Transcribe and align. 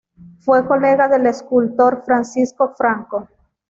Fue 0.39 0.65
colega 0.65 1.07
del 1.07 1.27
escultor 1.27 2.01
Francisco 2.03 2.73
Franco. 2.75 3.29